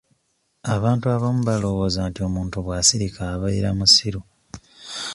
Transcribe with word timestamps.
Abantu 0.75 1.05
abamu 1.15 1.41
balowooza 1.49 2.01
nti 2.09 2.19
omuntu 2.27 2.55
bw'asirika 2.65 3.21
abeera 3.33 3.69
musiru. 3.79 4.21